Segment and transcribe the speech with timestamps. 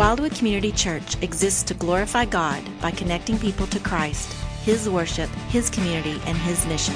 [0.00, 5.68] Wildwood Community Church exists to glorify God by connecting people to Christ, His worship, His
[5.68, 6.94] community, and His mission.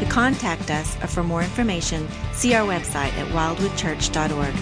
[0.00, 4.54] To contact us or for more information, see our website at wildwoodchurch.org.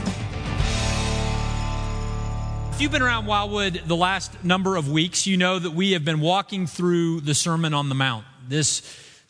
[2.74, 6.04] If you've been around Wildwood the last number of weeks, you know that we have
[6.04, 8.24] been walking through the Sermon on the Mount.
[8.48, 8.82] This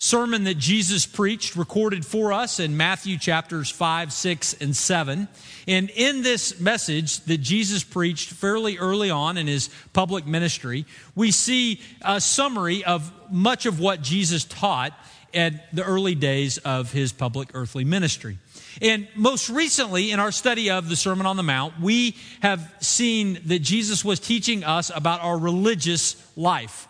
[0.05, 5.29] sermon that Jesus preached, recorded for us in Matthew chapters 5, 6, and 7.
[5.67, 11.31] And in this message that Jesus preached fairly early on in his public ministry, we
[11.31, 14.93] see a summary of much of what Jesus taught
[15.32, 18.36] at the early days of his public earthly ministry.
[18.82, 23.39] And most recently, in our study of the Sermon on the Mount, we have seen
[23.46, 26.89] that Jesus was teaching us about our religious life.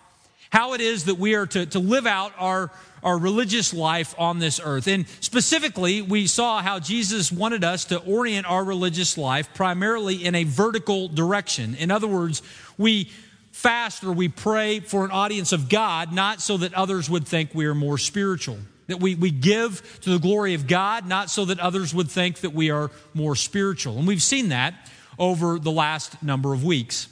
[0.50, 2.70] How it is that we are to, to live out our
[3.04, 4.88] our religious life on this earth.
[4.88, 10.34] And specifically, we saw how Jesus wanted us to orient our religious life primarily in
[10.34, 11.75] a vertical direction.
[11.75, 12.42] In other words,
[12.78, 13.10] we
[13.52, 17.55] fast or we pray for an audience of God, not so that others would think
[17.55, 18.58] we are more spiritual.
[18.88, 22.41] That we, we give to the glory of God, not so that others would think
[22.41, 23.98] that we are more spiritual.
[23.98, 24.75] And we've seen that
[25.19, 27.08] over the last number of weeks.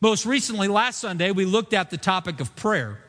[0.00, 3.00] Most recently, last Sunday, we looked at the topic of prayer.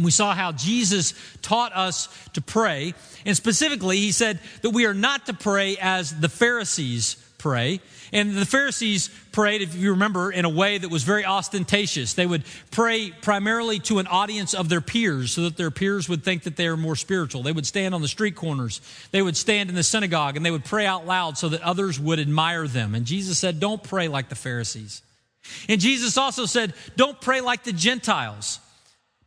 [0.00, 1.12] And we saw how Jesus
[1.42, 2.94] taught us to pray.
[3.26, 7.82] And specifically, he said that we are not to pray as the Pharisees pray.
[8.10, 12.14] And the Pharisees prayed, if you remember, in a way that was very ostentatious.
[12.14, 16.24] They would pray primarily to an audience of their peers so that their peers would
[16.24, 17.42] think that they are more spiritual.
[17.42, 18.80] They would stand on the street corners.
[19.10, 22.00] They would stand in the synagogue and they would pray out loud so that others
[22.00, 22.94] would admire them.
[22.94, 25.02] And Jesus said, don't pray like the Pharisees.
[25.68, 28.60] And Jesus also said, don't pray like the Gentiles.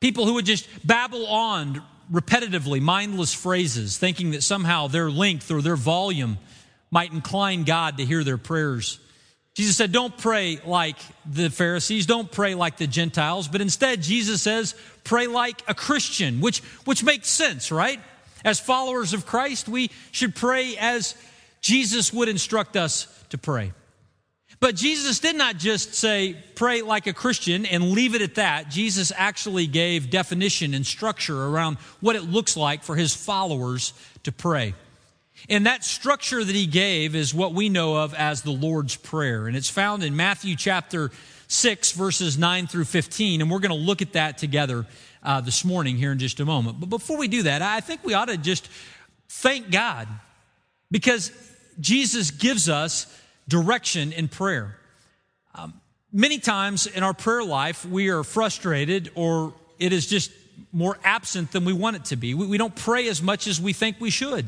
[0.03, 5.61] People who would just babble on repetitively, mindless phrases, thinking that somehow their length or
[5.61, 6.39] their volume
[6.91, 8.99] might incline God to hear their prayers.
[9.53, 14.41] Jesus said, Don't pray like the Pharisees, don't pray like the Gentiles, but instead, Jesus
[14.41, 14.75] says,
[15.05, 18.01] pray like a Christian, which, which makes sense, right?
[18.43, 21.15] As followers of Christ, we should pray as
[21.61, 23.71] Jesus would instruct us to pray.
[24.63, 28.69] But Jesus did not just say, pray like a Christian and leave it at that.
[28.69, 33.91] Jesus actually gave definition and structure around what it looks like for his followers
[34.23, 34.73] to pray.
[35.49, 39.47] And that structure that he gave is what we know of as the Lord's Prayer.
[39.47, 41.11] And it's found in Matthew chapter
[41.49, 43.41] 6, verses 9 through 15.
[43.41, 44.85] And we're going to look at that together
[45.23, 46.79] uh, this morning here in just a moment.
[46.79, 48.69] But before we do that, I think we ought to just
[49.27, 50.07] thank God
[50.89, 51.33] because
[51.81, 53.07] Jesus gives us
[53.47, 54.77] direction in prayer.
[55.55, 55.73] Um,
[56.11, 60.31] many times in our prayer life, we are frustrated or it is just
[60.71, 62.33] more absent than we want it to be.
[62.33, 64.45] We, we don't pray as much as we think we should.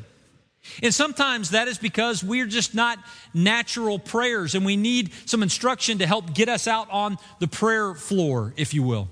[0.81, 2.97] And sometimes that is because we're just not
[3.33, 7.93] natural prayers and we need some instruction to help get us out on the prayer
[7.93, 9.07] floor, if you will.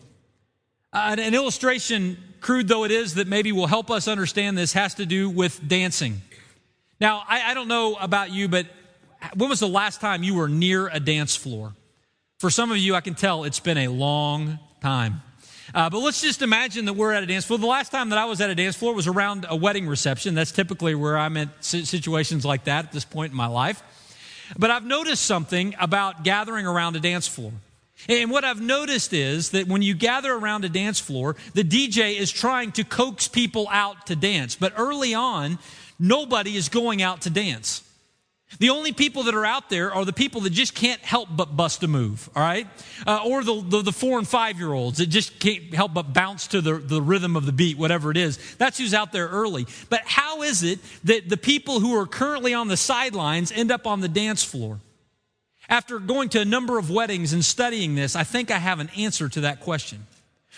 [0.92, 4.96] Uh, an illustration, crude though it is, that maybe will help us understand this has
[4.96, 6.22] to do with dancing.
[7.00, 8.68] Now, I, I don't know about you, but
[9.36, 11.74] when was the last time you were near a dance floor?
[12.40, 15.22] For some of you, I can tell it's been a long time.
[15.74, 17.58] Uh, but let's just imagine that we're at a dance floor.
[17.58, 20.36] The last time that I was at a dance floor was around a wedding reception.
[20.36, 23.82] That's typically where I'm at situations like that at this point in my life.
[24.58, 27.54] But I've noticed something about gathering around a dance floor.
[28.10, 32.18] And what I've noticed is that when you gather around a dance floor, the DJ
[32.18, 34.56] is trying to coax people out to dance.
[34.56, 35.60] But early on,
[35.98, 37.82] nobody is going out to dance.
[38.60, 41.56] The only people that are out there are the people that just can't help but
[41.56, 42.68] bust a move, all right?
[43.06, 46.14] Uh, or the, the, the, four and five year olds that just can't help but
[46.14, 48.56] bounce to the, the rhythm of the beat, whatever it is.
[48.56, 49.66] That's who's out there early.
[49.90, 53.88] But how is it that the people who are currently on the sidelines end up
[53.88, 54.80] on the dance floor?
[55.70, 58.90] After going to a number of weddings and studying this, I think I have an
[58.98, 60.06] answer to that question.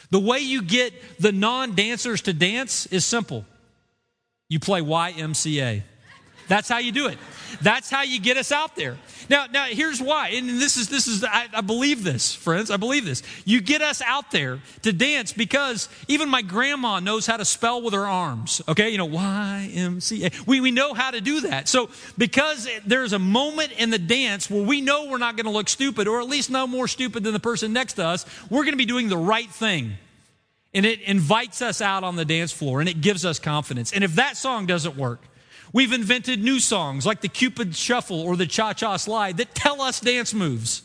[0.10, 3.46] The way you get the non dancers to dance is simple
[4.50, 5.82] you play YMCA.
[6.48, 7.18] That's how you do it.
[7.62, 8.98] That's how you get us out there.
[9.30, 10.30] Now, now here's why.
[10.30, 12.70] And this is, this is, I, I, believe this, friends.
[12.72, 13.24] I believe this.
[13.46, 17.82] You get us out there to dance because even my grandma knows how to spell
[17.82, 18.62] with her arms.
[18.68, 18.90] Okay.
[18.90, 20.46] You know, YMCA.
[20.48, 21.68] We, we know how to do that.
[21.68, 25.52] So because there's a moment in the dance where we know we're not going to
[25.52, 28.64] look stupid or at least no more stupid than the person next to us, we're
[28.64, 29.94] going to be doing the right thing.
[30.74, 33.94] And it invites us out on the dance floor and it gives us confidence.
[33.94, 35.22] And if that song doesn't work,
[35.76, 39.82] We've invented new songs like the Cupid Shuffle or the Cha Cha Slide that tell
[39.82, 40.82] us dance moves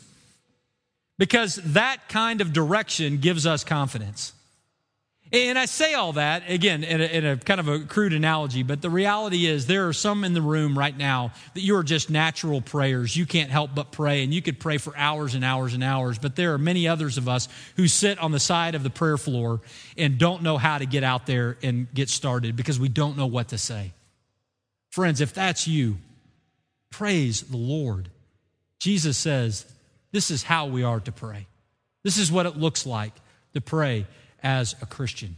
[1.17, 4.33] because that kind of direction gives us confidence.
[5.31, 8.63] And I say all that, again, in a, in a, kind of a crude analogy,
[8.63, 11.83] but the reality is there are some in the room right now that you are
[11.83, 13.15] just natural prayers.
[13.15, 16.19] You can't help but pray, and you could pray for hours and hours and hours.
[16.19, 17.47] But there are many others of us
[17.77, 19.61] who sit on the side of the prayer floor
[19.97, 23.27] and don't know how to get out there and get started because we don't know
[23.27, 23.93] what to say.
[24.91, 25.97] Friends, if that's you,
[26.91, 28.09] praise the Lord.
[28.77, 29.65] Jesus says,
[30.11, 31.47] This is how we are to pray.
[32.03, 33.13] This is what it looks like
[33.53, 34.05] to pray
[34.43, 35.37] as a Christian.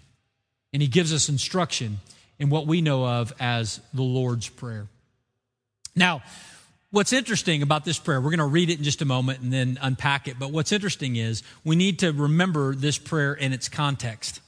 [0.73, 1.99] And he gives us instruction
[2.39, 4.87] in what we know of as the Lord's Prayer.
[5.95, 6.23] Now,
[6.89, 9.53] what's interesting about this prayer, we're going to read it in just a moment and
[9.53, 10.39] then unpack it.
[10.39, 14.41] But what's interesting is we need to remember this prayer in its context.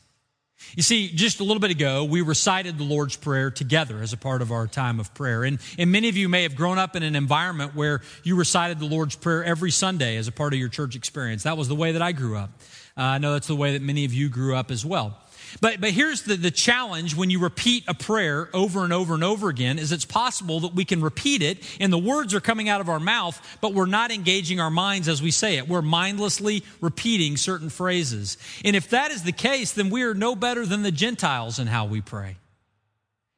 [0.75, 4.17] You see, just a little bit ago, we recited the Lord's Prayer together as a
[4.17, 5.43] part of our time of prayer.
[5.43, 8.79] And, and many of you may have grown up in an environment where you recited
[8.79, 11.43] the Lord's Prayer every Sunday as a part of your church experience.
[11.43, 12.49] That was the way that I grew up.
[12.97, 15.17] Uh, I know that's the way that many of you grew up as well.
[15.61, 19.23] But, but here's the, the challenge when you repeat a prayer over and over and
[19.23, 22.69] over again is it's possible that we can repeat it and the words are coming
[22.69, 25.67] out of our mouth, but we're not engaging our minds as we say it.
[25.67, 28.37] We're mindlessly repeating certain phrases.
[28.63, 31.67] And if that is the case, then we are no better than the Gentiles in
[31.67, 32.37] how we pray.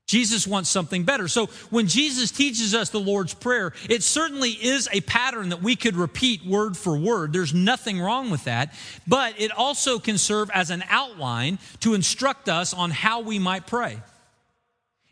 [0.07, 1.27] Jesus wants something better.
[1.27, 5.75] So when Jesus teaches us the Lord's Prayer, it certainly is a pattern that we
[5.75, 7.33] could repeat word for word.
[7.33, 8.74] There's nothing wrong with that.
[9.06, 13.68] But it also can serve as an outline to instruct us on how we might
[13.68, 14.01] pray.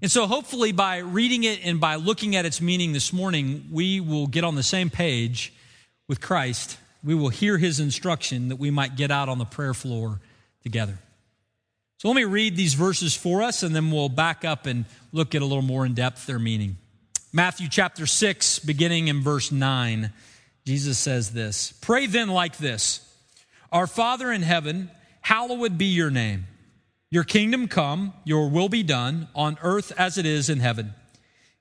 [0.01, 3.99] And so hopefully by reading it and by looking at its meaning this morning, we
[3.99, 5.53] will get on the same page
[6.07, 6.77] with Christ.
[7.03, 10.21] We will hear his instruction that we might get out on the prayer floor
[10.63, 10.99] together.
[11.97, 15.33] So let me read these verses for us and then we'll back up and look
[15.33, 16.77] at a little more in depth their meaning.
[17.31, 20.11] Matthew chapter 6, beginning in verse 9,
[20.65, 23.01] Jesus says this Pray then like this
[23.71, 24.89] Our Father in heaven,
[25.21, 26.47] hallowed be your name.
[27.11, 30.93] Your kingdom come, your will be done on earth as it is in heaven.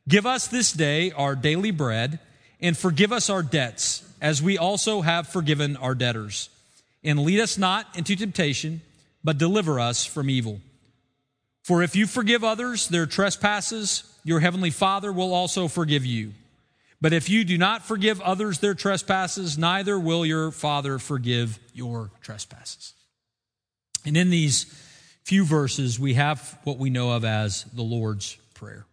[0.09, 2.19] Give us this day our daily bread
[2.61, 6.49] and forgive us our debts as we also have forgiven our debtors.
[7.05, 8.81] And lead us not into temptation
[9.25, 10.61] but deliver us from evil.
[11.63, 16.33] For if you forgive others their trespasses, your heavenly Father will also forgive you.
[17.01, 22.11] But if you do not forgive others their trespasses, neither will your Father forgive your
[22.23, 22.93] trespasses.
[24.05, 24.65] And in these
[25.25, 28.85] few verses, we have what we know of as the Lord's Prayer.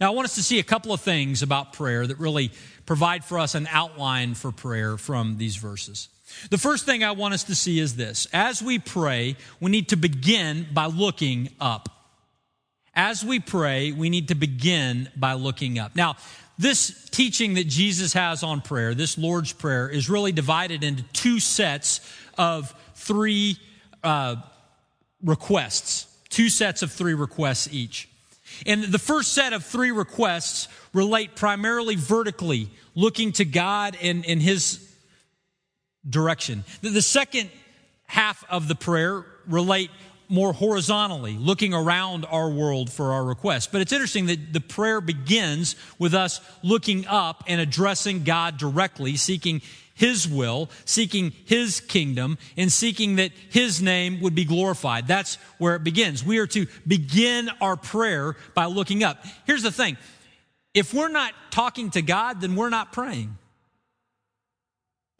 [0.00, 2.52] Now, I want us to see a couple of things about prayer that really
[2.86, 6.08] provide for us an outline for prayer from these verses.
[6.50, 8.26] The first thing I want us to see is this.
[8.32, 11.88] As we pray, we need to begin by looking up.
[12.94, 15.94] As we pray, we need to begin by looking up.
[15.94, 16.16] Now,
[16.58, 21.40] this teaching that Jesus has on prayer, this Lord's Prayer, is really divided into two
[21.40, 22.00] sets
[22.36, 23.56] of three
[24.02, 24.36] uh,
[25.22, 28.08] requests, two sets of three requests each.
[28.66, 34.42] And the first set of three requests relate primarily vertically, looking to God and, and
[34.42, 34.89] His
[36.08, 36.64] direction.
[36.82, 37.50] The second
[38.06, 39.90] half of the prayer relate
[40.30, 43.66] more horizontally, looking around our world for our requests.
[43.66, 49.16] But it's interesting that the prayer begins with us looking up and addressing God directly,
[49.16, 49.60] seeking
[49.92, 55.08] His will, seeking His kingdom, and seeking that His name would be glorified.
[55.08, 56.24] That's where it begins.
[56.24, 59.24] We are to begin our prayer by looking up.
[59.46, 59.96] Here's the thing.
[60.74, 63.36] If we're not talking to God, then we're not praying.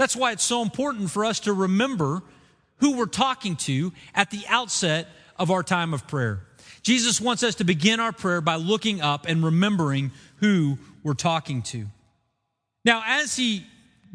[0.00, 2.23] That's why it's so important for us to remember
[2.78, 6.40] who we're talking to at the outset of our time of prayer.
[6.80, 11.61] Jesus wants us to begin our prayer by looking up and remembering who we're talking
[11.64, 11.85] to.
[12.83, 13.66] Now, as he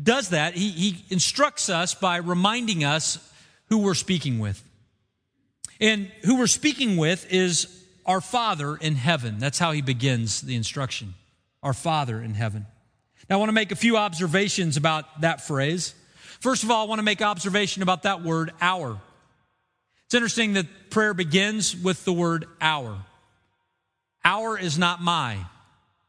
[0.01, 3.19] does that, he, he instructs us by reminding us
[3.69, 4.63] who we're speaking with.
[5.79, 9.37] And who we're speaking with is our Father in heaven.
[9.37, 11.13] That's how he begins the instruction.
[11.61, 12.65] Our Father in heaven.
[13.29, 15.95] Now, I want to make a few observations about that phrase.
[16.39, 18.99] First of all, I want to make observation about that word, our.
[20.05, 22.97] It's interesting that prayer begins with the word our.
[24.23, 25.37] Our is not my,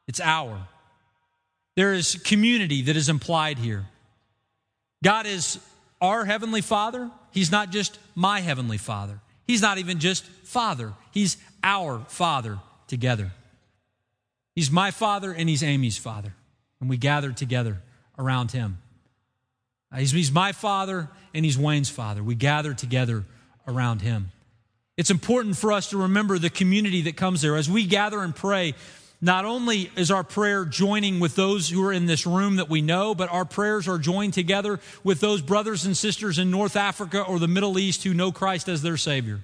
[0.07, 0.69] it's our.
[1.75, 3.87] There is community that is implied here.
[5.03, 5.59] God is
[6.01, 7.11] our Heavenly Father.
[7.31, 9.21] He's not just my Heavenly Father.
[9.47, 10.93] He's not even just Father.
[11.13, 12.59] He's our Father
[12.89, 13.33] together.
[14.55, 16.35] He's my Father and He's Amy's Father
[16.80, 17.83] and we gathered together
[18.18, 18.78] around him.
[19.92, 22.23] Uh, he's, he's my father and he's Wayne's father.
[22.23, 23.25] We gather together
[23.66, 24.30] around him.
[24.97, 27.56] It's important for us to remember the community that comes there.
[27.56, 28.75] As we gather and pray,
[29.21, 32.83] not only is our prayer joining with those who are in this room that we
[32.83, 37.23] know, but our prayers are joined together with those brothers and sisters in North Africa
[37.23, 39.40] or the Middle East who know Christ as their Savior.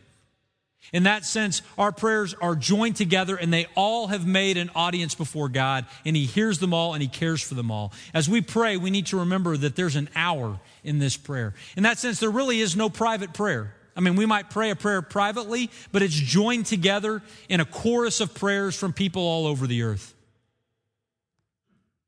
[0.92, 5.14] In that sense, our prayers are joined together and they all have made an audience
[5.14, 7.92] before God and He hears them all and He cares for them all.
[8.12, 11.54] As we pray, we need to remember that there's an our in this prayer.
[11.76, 13.74] In that sense, there really is no private prayer.
[13.96, 18.20] I mean, we might pray a prayer privately, but it's joined together in a chorus
[18.20, 20.14] of prayers from people all over the earth.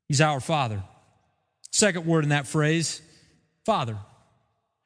[0.07, 0.83] He's our Father.
[1.71, 3.01] Second word in that phrase,
[3.65, 3.97] Father.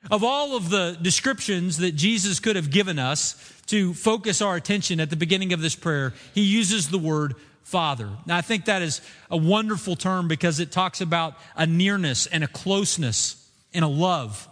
[0.10, 3.34] Of all of the descriptions that Jesus could have given us
[3.70, 8.10] to focus our attention at the beginning of this prayer, he uses the word Father.
[8.26, 9.00] Now, I think that is
[9.30, 14.48] a wonderful term because it talks about a nearness and a closeness and a love.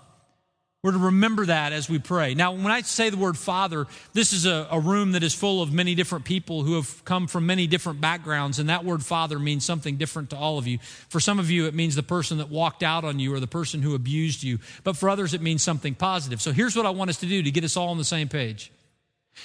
[0.84, 2.36] We're to remember that as we pray.
[2.36, 5.64] Now, when I say the word father, this is a, a, room that is full
[5.64, 9.40] of many different people who have come from many different backgrounds, and that word father
[9.40, 10.78] means something different to all of you.
[11.10, 13.48] For some of you, it means the person that walked out on you or the
[13.48, 16.40] person who abused you, but for others, it means something positive.
[16.40, 18.30] So here's what I want us to do to get us all on the same
[18.30, 18.72] page.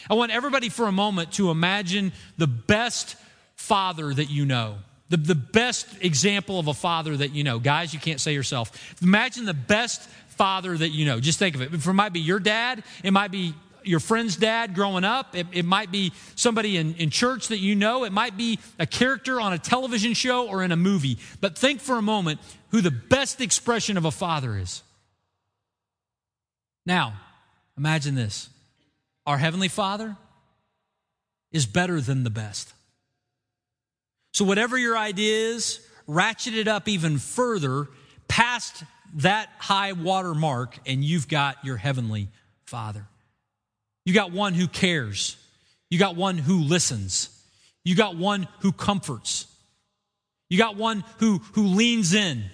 [0.08, 3.16] I want everybody for a moment to imagine the best
[3.54, 4.78] father that you know.
[5.08, 7.58] The, the best example of a father that you know.
[7.58, 8.96] Guys, you can't say yourself.
[9.02, 11.20] Imagine the best father that you know.
[11.20, 11.72] Just think of it.
[11.72, 15.64] It might be your dad, it might be your friend's dad growing up, it, it
[15.64, 19.52] might be somebody in, in church that you know, it might be a character on
[19.52, 21.18] a television show or in a movie.
[21.40, 24.82] But think for a moment who the best expression of a father is.
[26.86, 27.14] Now,
[27.76, 28.48] imagine this
[29.26, 30.16] our Heavenly Father
[31.50, 32.72] is better than the best.
[34.32, 37.88] So, whatever your idea is, ratchet it up even further
[38.28, 38.84] past
[39.16, 42.28] that high water mark, and you've got your Heavenly
[42.64, 43.06] Father.
[44.04, 45.36] You got one who cares.
[45.90, 47.28] You got one who listens.
[47.84, 49.46] You got one who comforts.
[50.48, 52.44] You got one who, who leans in.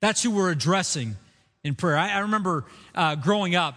[0.00, 1.16] That's who we're addressing
[1.64, 1.96] in prayer.
[1.96, 3.74] I, I remember uh, growing up,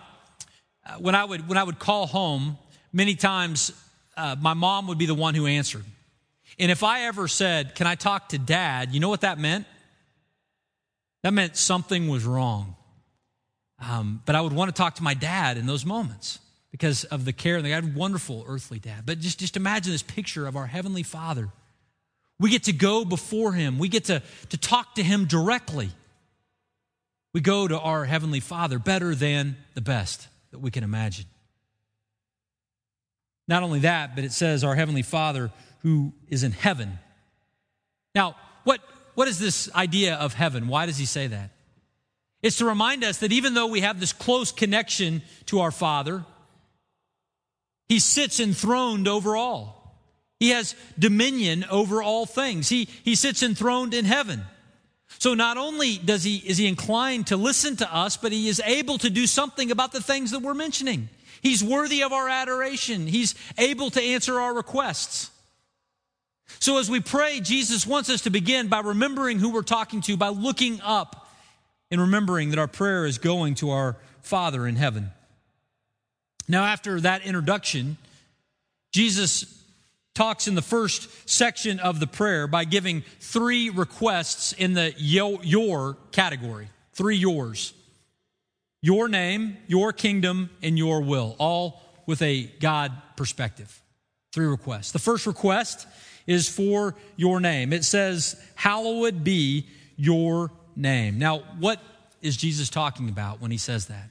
[0.98, 2.58] when, I would, when I would call home,
[2.92, 3.72] many times
[4.18, 5.84] uh, my mom would be the one who answered.
[6.58, 8.94] And if I ever said, Can I talk to dad?
[8.94, 9.66] You know what that meant?
[11.24, 12.76] That meant something was wrong.
[13.82, 16.40] Um, but I would want to talk to my dad in those moments
[16.72, 17.58] because of the care.
[17.58, 19.06] And had wonderful earthly dad.
[19.06, 21.50] But just, just imagine this picture of our Heavenly Father.
[22.40, 25.92] We get to go before Him, we get to, to talk to Him directly.
[27.34, 31.26] We go to our Heavenly Father better than the best that we can imagine.
[33.48, 37.00] Not only that, but it says our Heavenly Father who is in heaven.
[38.14, 38.82] Now, what,
[39.16, 40.68] what is this idea of heaven?
[40.68, 41.52] Why does he say that?
[42.42, 46.24] It's to remind us that even though we have this close connection to our Father,
[47.88, 49.98] he sits enthroned over all.
[50.40, 52.70] He has dominion over all things.
[52.70, 54.44] He, he sits enthroned in heaven.
[55.20, 58.62] So not only does he, is he inclined to listen to us, but he is
[58.66, 61.10] able to do something about the things that we're mentioning.
[61.42, 63.06] He's worthy of our adoration.
[63.06, 65.30] He's able to answer our requests.
[66.60, 70.16] So as we pray, Jesus wants us to begin by remembering who we're talking to,
[70.16, 71.30] by looking up
[71.92, 75.12] and remembering that our prayer is going to our Father in heaven.
[76.48, 77.98] Now, after that introduction,
[78.92, 79.59] Jesus
[80.20, 85.96] talks in the first section of the prayer by giving three requests in the your
[86.12, 86.68] category.
[86.92, 87.74] Three yours.
[88.82, 93.82] Your name, your kingdom, and your will, all with a God perspective.
[94.34, 94.92] Three requests.
[94.92, 95.88] The first request
[96.28, 97.72] is for your name.
[97.72, 101.18] It says, Hallowed be your name.
[101.18, 101.80] Now, what
[102.22, 104.10] is Jesus talking about when he says that?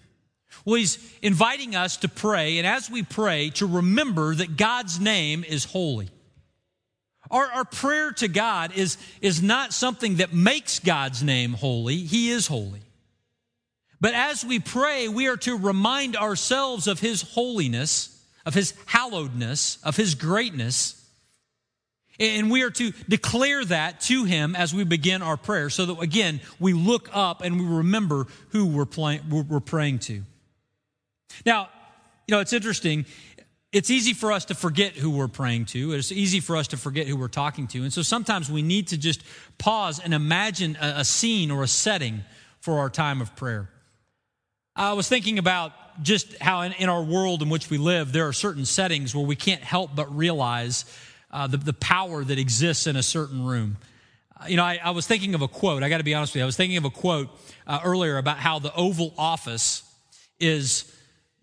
[0.68, 5.42] Well, he's inviting us to pray, and as we pray, to remember that God's name
[5.42, 6.10] is holy.
[7.30, 12.28] Our, our prayer to God is, is not something that makes God's name holy, He
[12.28, 12.82] is holy.
[13.98, 19.82] But as we pray, we are to remind ourselves of His holiness, of His hallowedness,
[19.84, 21.02] of His greatness,
[22.20, 26.00] and we are to declare that to him as we begin our prayer so that,
[26.00, 28.86] again, we look up and we remember who we're,
[29.30, 30.24] we're praying to.
[31.44, 31.68] Now,
[32.26, 33.06] you know, it's interesting.
[33.72, 35.92] It's easy for us to forget who we're praying to.
[35.92, 37.82] It's easy for us to forget who we're talking to.
[37.82, 39.22] And so sometimes we need to just
[39.58, 42.22] pause and imagine a, a scene or a setting
[42.60, 43.70] for our time of prayer.
[44.74, 48.28] I was thinking about just how in, in, our world in which we live, there
[48.28, 50.84] are certain settings where we can't help but realize
[51.30, 53.76] uh, the, the power that exists in a certain room.
[54.40, 55.82] Uh, you know, I, I, was thinking of a quote.
[55.82, 56.44] I got to be honest with you.
[56.44, 57.28] I was thinking of a quote
[57.66, 59.82] uh, earlier about how the Oval Office
[60.38, 60.94] is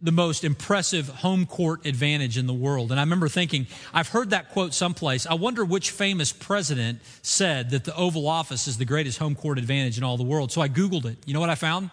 [0.06, 2.92] the most impressive home court advantage in the world.
[2.92, 5.26] And I remember thinking, I've heard that quote someplace.
[5.26, 9.58] I wonder which famous president said that the Oval Office is the greatest home court
[9.58, 10.52] advantage in all the world.
[10.52, 11.18] So I Googled it.
[11.26, 11.90] You know what I found?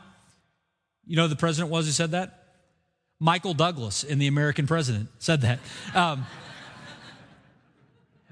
[1.07, 2.39] You know who the president was who said that?
[3.19, 5.59] Michael Douglas in The American President said that.
[5.95, 6.27] Um,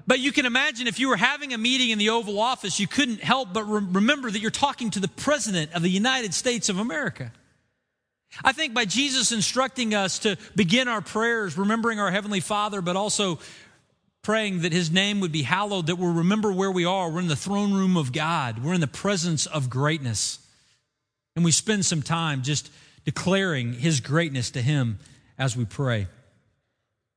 [0.05, 2.87] but you can imagine if you were having a meeting in the Oval Office, you
[2.87, 6.69] couldn't help but re- remember that you're talking to the President of the United States
[6.69, 7.31] of America.
[8.43, 12.95] I think by Jesus instructing us to begin our prayers, remembering our Heavenly Father, but
[12.95, 13.39] also
[14.21, 17.09] praying that His name would be hallowed, that we'll remember where we are.
[17.09, 20.39] We're in the throne room of God, we're in the presence of greatness.
[21.35, 22.69] And we spend some time just
[23.05, 24.99] declaring His greatness to Him
[25.37, 26.07] as we pray.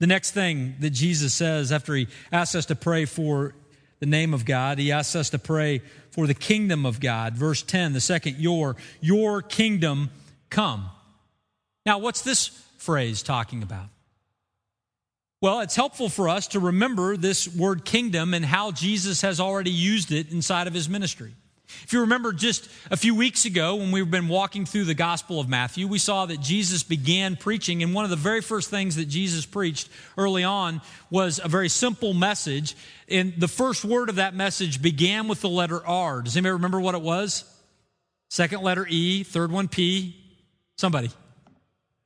[0.01, 3.55] The next thing that Jesus says after He asks us to pray for
[4.01, 5.81] the name of God, He asks us to pray
[6.11, 7.35] for the kingdom of God.
[7.35, 10.11] Verse 10, the second, your, your kingdom
[10.49, 10.91] come.
[11.87, 12.49] Now, what's this
[12.79, 13.87] phrase talking about?
[15.41, 19.71] Well, it's helpful for us to remember this word kingdom and how Jesus has already
[19.71, 21.35] used it inside of his ministry.
[21.83, 25.41] If you remember just a few weeks ago when we've been walking through the Gospel
[25.41, 28.97] of Matthew, we saw that Jesus began preaching, and one of the very first things
[28.97, 32.75] that Jesus preached early on was a very simple message.
[33.09, 36.23] And the first word of that message began with the letter R.
[36.23, 37.45] Does anybody remember what it was?
[38.31, 40.17] Second letter E, third one P.
[40.79, 41.11] Somebody.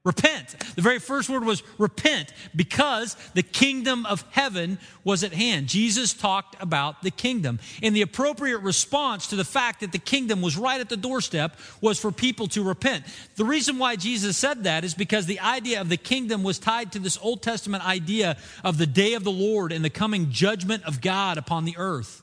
[0.09, 0.59] Repent.
[0.75, 5.67] The very first word was repent because the kingdom of heaven was at hand.
[5.67, 7.61] Jesus talked about the kingdom.
[7.83, 11.59] And the appropriate response to the fact that the kingdom was right at the doorstep
[11.83, 13.05] was for people to repent.
[13.37, 16.93] The reason why Jesus said that is because the idea of the kingdom was tied
[16.93, 20.85] to this Old Testament idea of the day of the Lord and the coming judgment
[20.85, 22.23] of God upon the earth.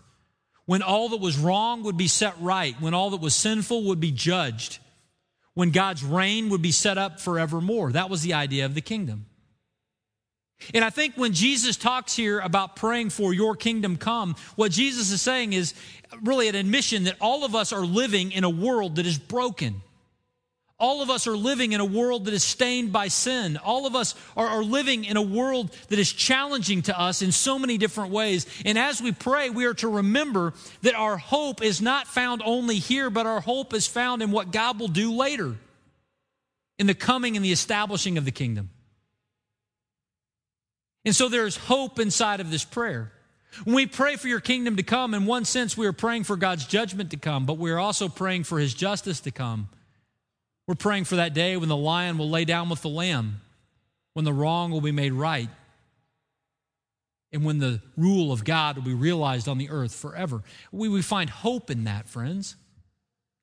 [0.65, 3.99] When all that was wrong would be set right, when all that was sinful would
[3.99, 4.79] be judged
[5.55, 7.91] when God's reign would be set up forevermore.
[7.93, 9.25] That was the idea of the kingdom.
[10.73, 15.11] And I think when Jesus talks here about praying for your kingdom come, what Jesus
[15.11, 15.73] is saying is
[16.21, 19.81] really an admission that all of us are living in a world that is broken.
[20.77, 23.55] All of us are living in a world that is stained by sin.
[23.57, 27.31] All of us are, are, living in a world that is challenging to us in
[27.31, 28.45] so many different ways.
[28.65, 32.75] And as we pray, we are to remember that our hope is not found only
[32.75, 35.55] here, but our hope is found in what God will do later
[36.77, 38.69] in the coming and the establishing of the kingdom.
[41.05, 43.13] And so there's hope inside of this prayer.
[43.63, 46.35] When we pray for your kingdom to come, in one sense, we are praying for
[46.35, 49.69] God's judgment to come, but we are also praying for his justice to come
[50.67, 53.41] we're praying for that day when the lion will lay down with the lamb,
[54.13, 55.49] when the wrong will be made right,
[57.31, 60.41] and when the rule of God will be realized on the earth forever.
[60.71, 62.55] We, we find hope in that, friends.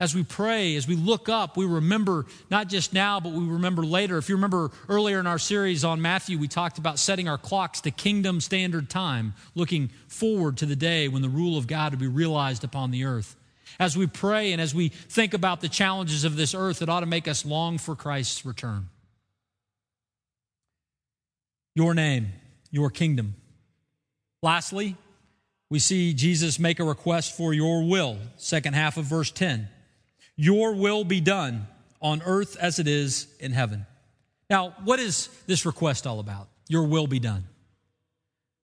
[0.00, 3.84] As we pray, as we look up, we remember not just now, but we remember
[3.84, 4.18] later.
[4.18, 7.80] If you remember earlier in our series on Matthew, we talked about setting our clocks
[7.82, 12.00] to kingdom standard time, looking forward to the day when the rule of God will
[12.00, 13.36] be realized upon the earth.
[13.82, 17.00] As we pray and as we think about the challenges of this earth, it ought
[17.00, 18.88] to make us long for Christ's return.
[21.74, 22.28] Your name,
[22.70, 23.34] your kingdom.
[24.40, 24.94] Lastly,
[25.68, 29.68] we see Jesus make a request for your will, second half of verse 10.
[30.36, 31.66] Your will be done
[32.00, 33.84] on earth as it is in heaven.
[34.48, 36.46] Now, what is this request all about?
[36.68, 37.46] Your will be done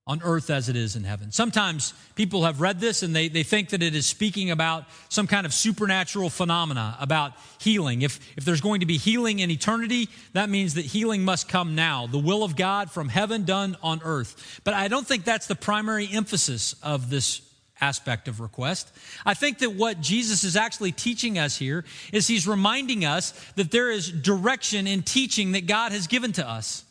[0.10, 1.32] on earth as it is in heaven.
[1.32, 5.28] Sometimes people have read this and they, they think that it is speaking about some
[5.28, 8.02] kind of supernatural phenomena about healing.
[8.02, 11.76] If, if there's going to be healing in eternity, that means that healing must come
[11.76, 12.08] now.
[12.08, 14.62] The will of God from heaven done on earth.
[14.64, 17.44] But I don't think that's the primary emphasis of this
[17.80, 18.92] aspect of request.
[19.28, 23.70] I think that what Jesus is actually teaching us here is he's reminding us that
[23.70, 26.84] there is direction in teaching that God has given to us.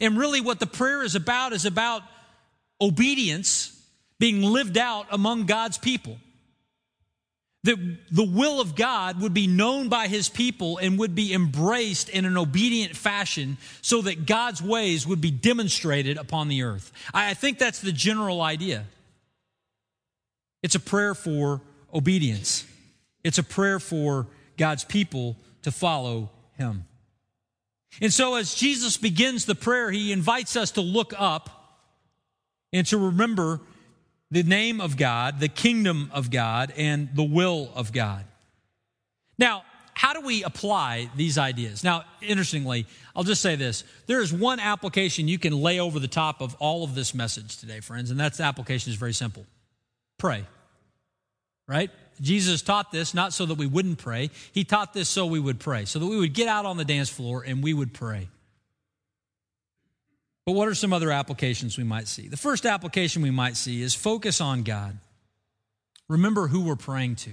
[0.00, 2.02] And really, what the prayer is about is about
[2.80, 3.70] obedience
[4.18, 6.18] being lived out among God's people.
[7.64, 7.78] That
[8.10, 12.26] the will of God would be known by his people and would be embraced in
[12.26, 16.92] an obedient fashion so that God's ways would be demonstrated upon the earth.
[17.14, 18.84] I think that's the general idea.
[20.62, 22.66] It's a prayer for obedience,
[23.22, 26.84] it's a prayer for God's people to follow him.
[28.00, 31.53] And so, as Jesus begins the prayer, he invites us to look up
[32.74, 33.60] and to remember
[34.30, 38.24] the name of God, the kingdom of God, and the will of God.
[39.38, 39.62] Now,
[39.94, 41.84] how do we apply these ideas?
[41.84, 43.84] Now, interestingly, I'll just say this.
[44.06, 47.58] There is one application you can lay over the top of all of this message
[47.58, 49.46] today, friends, and that's the application is very simple.
[50.18, 50.44] Pray.
[51.68, 51.92] Right?
[52.20, 54.30] Jesus taught this not so that we wouldn't pray.
[54.52, 56.84] He taught this so we would pray, so that we would get out on the
[56.84, 58.28] dance floor and we would pray.
[60.46, 62.28] But what are some other applications we might see?
[62.28, 64.98] The first application we might see is focus on God.
[66.08, 67.30] Remember who we're praying to.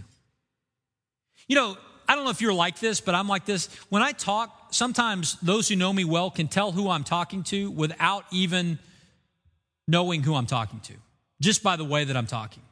[1.47, 3.67] You know, I don't know if you're like this, but I'm like this.
[3.89, 7.69] When I talk, sometimes those who know me well can tell who I'm talking to
[7.69, 8.80] without even
[9.88, 10.93] knowing who I'm talking to,
[11.41, 12.63] just by the way that I'm talking.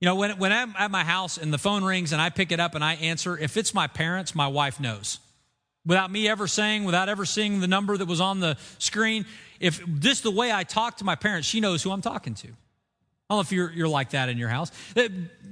[0.00, 2.50] You know, when, when I'm at my house and the phone rings and I pick
[2.52, 5.20] it up and I answer, if it's my parents, my wife knows.
[5.86, 9.24] Without me ever saying, without ever seeing the number that was on the screen,
[9.60, 12.48] if just the way I talk to my parents, she knows who I'm talking to.
[13.28, 14.70] I don't know if you're, you're like that in your house.
[14.96, 15.08] Uh,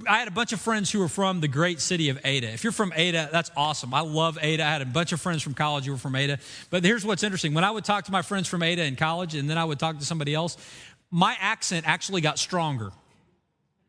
[0.09, 2.53] I had a bunch of friends who were from the great city of Ada.
[2.53, 3.92] If you're from Ada, that's awesome.
[3.92, 4.62] I love Ada.
[4.64, 6.38] I had a bunch of friends from college who were from Ada.
[6.70, 7.53] But here's what's interesting.
[7.53, 9.81] When I would talk to my friends from Ada in college and then I would
[9.81, 10.57] talk to somebody else,
[11.11, 12.92] my accent actually got stronger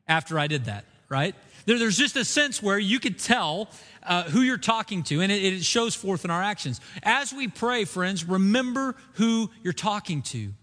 [0.08, 1.36] after I did that, right?
[1.66, 3.70] There, there's just a sense where you could tell
[4.04, 6.80] uh, who you're talking to, and it, it shows forth in our actions.
[7.04, 10.54] As we pray, friends, remember who you're talking to.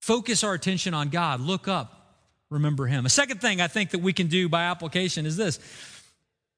[0.00, 1.40] Focus our attention on God.
[1.40, 2.16] Look up.
[2.50, 3.06] Remember Him.
[3.06, 5.58] A second thing I think that we can do by application is this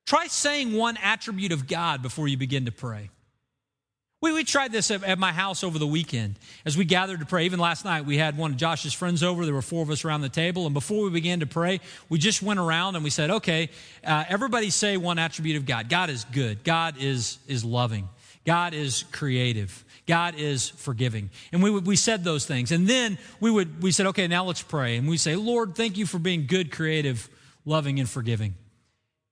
[0.07, 3.11] try saying one attribute of God before you begin to pray.
[4.25, 7.27] We, we tried this at, at, my house over the weekend as we gathered to
[7.27, 7.45] pray.
[7.45, 9.45] Even last night, we had one of Josh's friends over.
[9.45, 10.65] There were four of us around the table.
[10.65, 13.69] And before we began to pray, we just went around and we said, okay,
[14.03, 15.91] uh, everybody say one attribute of God.
[15.91, 16.65] God is good.
[16.65, 18.09] God is, is loving.
[18.47, 19.85] God is creative.
[20.07, 21.29] God is forgiving.
[21.53, 22.73] And we, we said those things.
[22.73, 24.97] And then we, would, we said, okay, now let's pray.
[24.97, 27.29] And we say, Lord, thank you for being good, creative,
[27.67, 28.55] loving, and forgiving.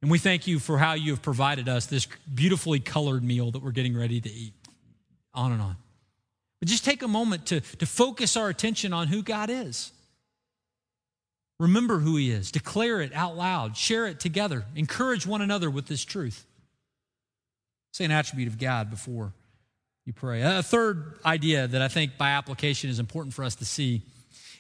[0.03, 3.63] And we thank you for how you have provided us this beautifully colored meal that
[3.63, 4.53] we're getting ready to eat.
[5.35, 5.77] On and on.
[6.61, 9.91] But just take a moment to, to focus our attention on who God is.
[11.59, 12.51] Remember who He is.
[12.51, 13.77] Declare it out loud.
[13.77, 14.65] Share it together.
[14.75, 16.45] Encourage one another with this truth.
[17.93, 19.33] Say an attribute of God before
[20.05, 20.43] you pray.
[20.43, 24.03] A third idea that I think by application is important for us to see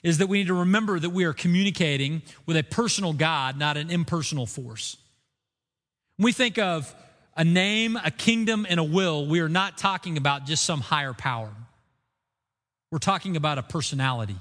[0.03, 3.77] is that we need to remember that we are communicating with a personal God, not
[3.77, 4.97] an impersonal force.
[6.17, 6.95] When we think of
[7.37, 11.13] a name, a kingdom, and a will, we are not talking about just some higher
[11.13, 11.51] power.
[12.91, 14.37] We're talking about a personality.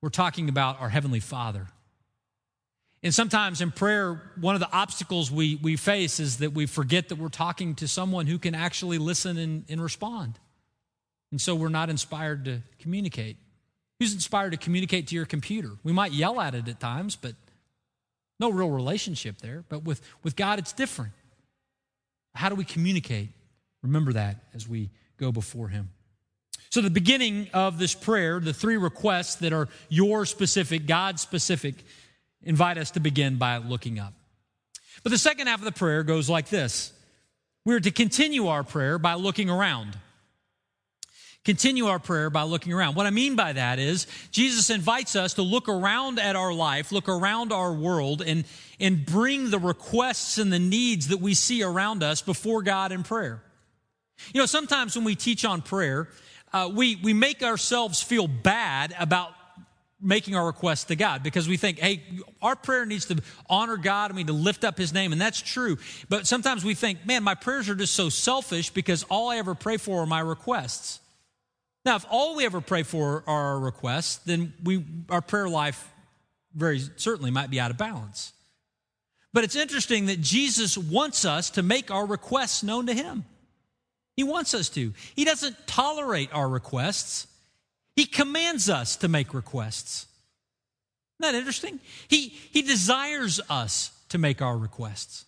[0.00, 1.68] We're talking about our Heavenly Father.
[3.02, 7.08] And sometimes in prayer, one of the obstacles we, we face is that we forget
[7.08, 10.38] that we're talking to someone who can actually listen and, and respond.
[11.30, 13.36] And so we're not inspired to communicate.
[13.98, 15.70] Who's inspired to communicate to your computer?
[15.82, 17.34] We might yell at it at times, but
[18.38, 19.64] no real relationship there.
[19.68, 21.12] But with, with God, it's different.
[22.34, 23.30] How do we communicate?
[23.82, 25.90] Remember that as we go before Him.
[26.70, 31.74] So, the beginning of this prayer, the three requests that are your specific, God specific,
[32.42, 34.14] invite us to begin by looking up.
[35.02, 36.92] But the second half of the prayer goes like this
[37.64, 39.98] We're to continue our prayer by looking around.
[41.44, 42.94] Continue our prayer by looking around.
[42.94, 46.92] What I mean by that is Jesus invites us to look around at our life,
[46.92, 48.44] look around our world, and,
[48.78, 53.02] and bring the requests and the needs that we see around us before God in
[53.02, 53.42] prayer.
[54.32, 56.08] You know, sometimes when we teach on prayer,
[56.52, 59.32] uh, we, we make ourselves feel bad about
[60.00, 62.02] making our requests to God because we think, hey,
[62.40, 65.20] our prayer needs to honor God and we need to lift up His name, and
[65.20, 65.76] that's true.
[66.08, 69.56] But sometimes we think, man, my prayers are just so selfish because all I ever
[69.56, 71.00] pray for are my requests.
[71.84, 75.88] Now, if all we ever pray for are our requests, then we, our prayer life
[76.54, 78.32] very certainly might be out of balance.
[79.32, 83.24] But it's interesting that Jesus wants us to make our requests known to Him.
[84.16, 84.92] He wants us to.
[85.16, 87.26] He doesn't tolerate our requests.
[87.96, 90.06] He commands us to make requests.
[91.18, 91.80] Isn't that interesting?
[92.08, 95.24] He, he desires us to make our requests.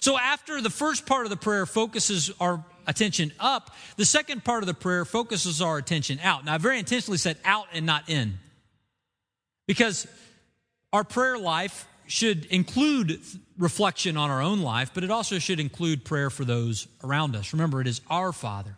[0.00, 4.62] So after the first part of the prayer focuses our attention up, the second part
[4.62, 6.44] of the prayer focuses our attention out.
[6.44, 8.38] Now, I very intentionally said out and not in.
[9.66, 10.06] Because
[10.92, 13.20] our prayer life should include
[13.58, 17.52] reflection on our own life, but it also should include prayer for those around us.
[17.52, 18.76] Remember, it is our Father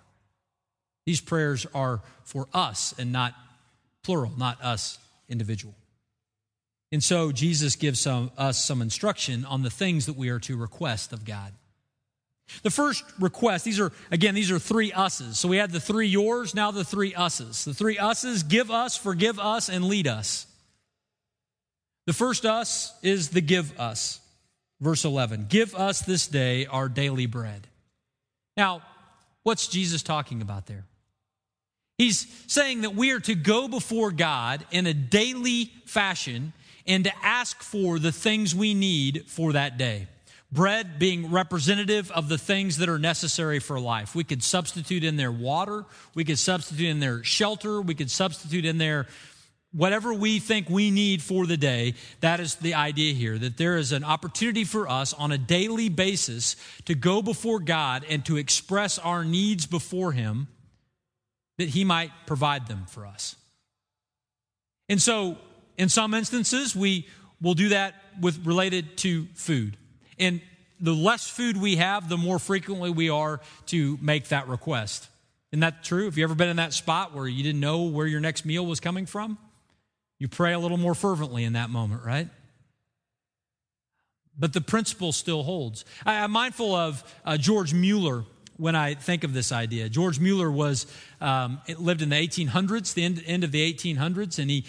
[1.07, 3.33] these prayers are for us and not
[4.03, 5.75] plural, not us individual.
[6.92, 10.57] And so Jesus gives some, us some instruction on the things that we are to
[10.57, 11.53] request of God.
[12.62, 15.38] The first request, these are, again, these are three us's.
[15.38, 17.64] So we had the three yours, now the three us's.
[17.64, 20.46] The three us's give us, forgive us, and lead us.
[22.06, 24.20] The first us is the give us.
[24.80, 27.66] Verse 11 Give us this day our daily bread.
[28.56, 28.82] Now,
[29.42, 30.85] what's Jesus talking about there?
[31.98, 36.52] He's saying that we are to go before God in a daily fashion
[36.87, 40.06] and to ask for the things we need for that day.
[40.57, 44.14] Bread being representative of the things that are necessary for life.
[44.14, 48.64] We could substitute in their water, we could substitute in their shelter, we could substitute
[48.64, 49.07] in their
[49.77, 53.77] whatever we think we need for the day, that is the idea here that there
[53.77, 58.38] is an opportunity for us on a daily basis to go before God and to
[58.38, 60.49] express our needs before Him
[61.59, 63.37] that He might provide them for us.
[64.88, 65.37] And so,
[65.77, 67.07] in some instances, we
[67.42, 69.77] will do that with related to food.
[70.18, 70.40] And
[70.81, 75.09] the less food we have, the more frequently we are to make that request.
[75.52, 76.05] Isn't that true?
[76.05, 78.66] Have you ever been in that spot where you didn't know where your next meal
[78.66, 79.38] was coming from?
[80.18, 82.29] You pray a little more fervently in that moment, right?
[84.38, 85.85] But the principle still holds.
[86.05, 88.24] I, am mindful of uh, George Mueller
[88.57, 89.88] when I think of this idea.
[89.88, 90.87] George Mueller was
[91.20, 94.64] um, lived in the 1800s, the end, end of the 1800s, and he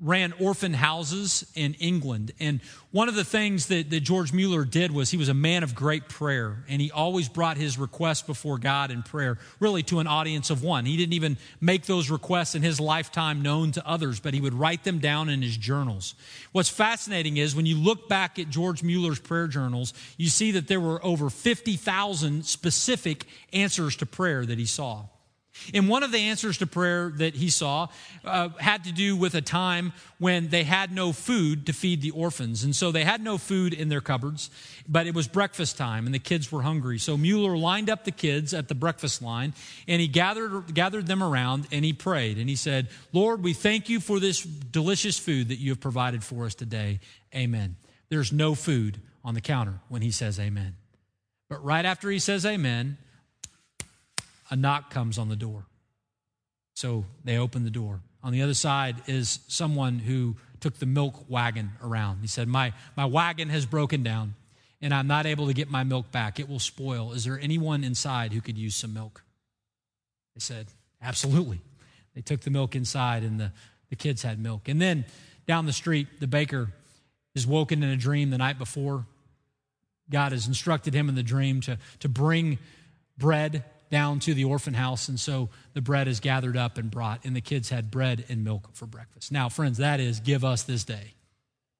[0.00, 2.32] ran orphan houses in England.
[2.40, 2.60] And
[2.90, 5.74] one of the things that, that George Mueller did was he was a man of
[5.74, 10.06] great prayer, and he always brought his requests before God in prayer, really to an
[10.06, 10.86] audience of one.
[10.86, 14.54] He didn't even make those requests in his lifetime known to others, but he would
[14.54, 16.14] write them down in his journals.
[16.52, 20.66] What's fascinating is when you look back at George Mueller's prayer journals, you see that
[20.66, 25.04] there were over 50,000 specific answers to prayer that he saw.
[25.74, 27.88] And one of the answers to prayer that he saw
[28.24, 32.10] uh, had to do with a time when they had no food to feed the
[32.10, 32.64] orphans.
[32.64, 34.50] And so they had no food in their cupboards,
[34.88, 36.98] but it was breakfast time and the kids were hungry.
[36.98, 39.54] So Mueller lined up the kids at the breakfast line
[39.88, 42.38] and he gathered, gathered them around and he prayed.
[42.38, 46.24] And he said, Lord, we thank you for this delicious food that you have provided
[46.24, 47.00] for us today.
[47.34, 47.76] Amen.
[48.08, 50.76] There's no food on the counter when he says amen.
[51.48, 52.98] But right after he says amen,
[54.50, 55.64] a knock comes on the door.
[56.74, 58.00] So they open the door.
[58.22, 62.18] On the other side is someone who took the milk wagon around.
[62.20, 64.34] He said, My, my wagon has broken down
[64.82, 66.38] and I'm not able to get my milk back.
[66.38, 67.12] It will spoil.
[67.12, 69.22] Is there anyone inside who could use some milk?
[70.34, 70.68] They said,
[71.02, 71.60] Absolutely.
[72.14, 73.52] They took the milk inside and the,
[73.88, 74.68] the kids had milk.
[74.68, 75.06] And then
[75.46, 76.72] down the street, the baker
[77.34, 79.06] is woken in a dream the night before.
[80.10, 82.58] God has instructed him in the dream to, to bring
[83.16, 85.08] bread down to the orphan house.
[85.08, 88.44] And so the bread is gathered up and brought, and the kids had bread and
[88.44, 89.32] milk for breakfast.
[89.32, 91.14] Now, friends, that is give us this day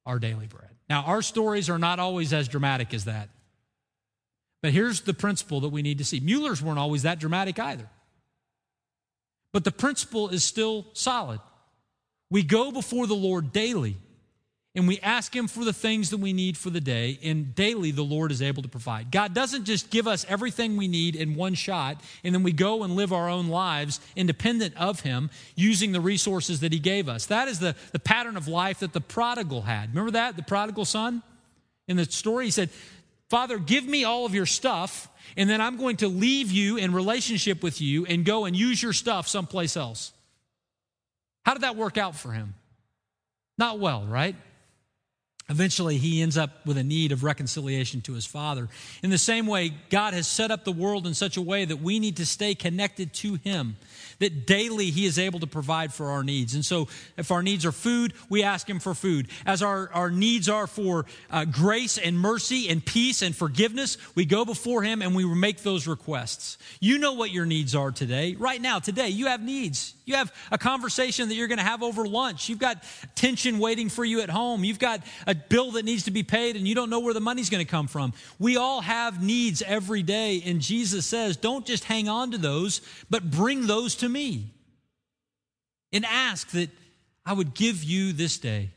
[0.07, 0.71] our daily bread.
[0.89, 3.29] Now, our stories are not always as dramatic as that.
[4.63, 7.89] But here's the principle that we need to see Mueller's weren't always that dramatic either.
[9.53, 11.41] But the principle is still solid.
[12.31, 13.97] We go before the Lord daily
[14.75, 17.91] and we ask Him for the things that we need for the day, and daily
[17.91, 19.11] the Lord is able to provide.
[19.11, 22.85] God doesn't just give us everything we need in one shot, and then we go
[22.85, 27.27] and live our own lives independent of Him using the resources that He gave us.
[27.27, 29.91] That is the, the pattern of life that the prodigal had.
[29.91, 30.37] Remember that?
[30.37, 31.23] The prodigal son?
[31.89, 32.71] In the story, he said,
[33.29, 36.93] Father, give me all of your stuff, and then I'm going to leave you in
[36.93, 40.13] relationship with you and go and use your stuff someplace else.
[41.45, 42.55] How did that work out for him?
[43.59, 44.37] Not well, right?
[45.51, 48.69] Eventually, he ends up with a need of reconciliation to his father.
[49.03, 51.83] In the same way, God has set up the world in such a way that
[51.83, 53.77] we need to stay connected to him,
[54.21, 56.55] that daily he is able to provide for our needs.
[56.55, 56.87] And so,
[57.17, 59.27] if our needs are food, we ask him for food.
[59.45, 64.27] As our, our needs are for uh, grace and mercy and peace and forgiveness, we
[64.27, 66.59] go before him and we make those requests.
[66.79, 68.37] You know what your needs are today.
[68.39, 69.95] Right now, today, you have needs.
[70.11, 72.49] You have a conversation that you're going to have over lunch.
[72.49, 72.83] You've got
[73.15, 74.65] tension waiting for you at home.
[74.65, 77.21] You've got a bill that needs to be paid and you don't know where the
[77.21, 78.13] money's going to come from.
[78.39, 82.81] We all have needs every day, and Jesus says, don't just hang on to those,
[83.09, 84.53] but bring those to me.
[85.93, 86.71] And ask that
[87.25, 88.71] I would give you this day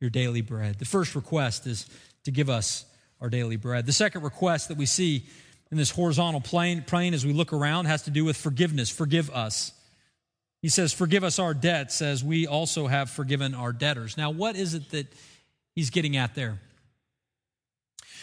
[0.00, 0.78] your daily bread.
[0.78, 1.86] The first request is
[2.24, 2.84] to give us
[3.20, 3.86] our daily bread.
[3.86, 5.24] The second request that we see
[5.70, 8.90] in this horizontal plane, plane as we look around has to do with forgiveness.
[8.90, 9.72] Forgive us.
[10.66, 14.16] He says, Forgive us our debts as we also have forgiven our debtors.
[14.16, 15.06] Now, what is it that
[15.76, 16.58] he's getting at there?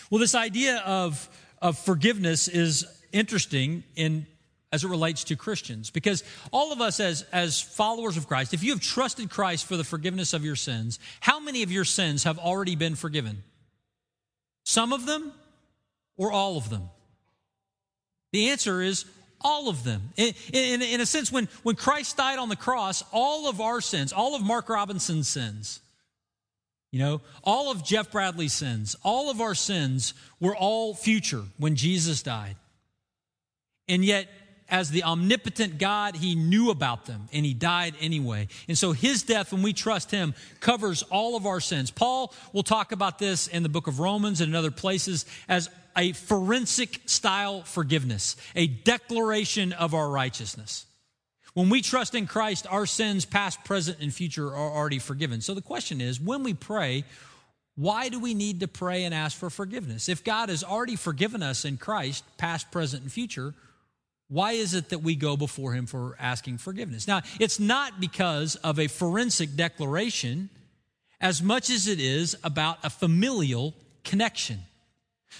[0.09, 1.29] Well, this idea of,
[1.61, 4.27] of forgiveness is interesting in
[4.73, 5.89] as it relates to Christians.
[5.89, 9.77] Because all of us, as, as followers of Christ, if you have trusted Christ for
[9.77, 13.41] the forgiveness of your sins, how many of your sins have already been forgiven?
[14.65, 15.31] Some of them
[16.17, 16.89] or all of them?
[18.33, 19.05] The answer is
[19.43, 20.09] all of them.
[20.15, 23.81] In, in, in, a sense, when, when Christ died on the cross, all of our
[23.81, 25.79] sins, all of Mark Robinson's sins,
[26.91, 31.75] you know, all of Jeff Bradley's sins, all of our sins were all future when
[31.75, 32.55] Jesus died.
[33.87, 34.29] And yet,
[34.69, 38.47] as the omnipotent God, he knew about them and he died anyway.
[38.67, 41.91] And so his death, when we trust him, covers all of our sins.
[41.91, 45.69] Paul will talk about this in the book of Romans and in other places as
[45.95, 50.85] a forensic style forgiveness, a declaration of our righteousness.
[51.53, 55.41] When we trust in Christ, our sins, past, present, and future, are already forgiven.
[55.41, 57.03] So the question is when we pray,
[57.75, 60.09] why do we need to pray and ask for forgiveness?
[60.09, 63.53] If God has already forgiven us in Christ, past, present, and future,
[64.29, 67.07] why is it that we go before Him for asking forgiveness?
[67.07, 70.49] Now, it's not because of a forensic declaration
[71.21, 74.59] as much as it is about a familial connection.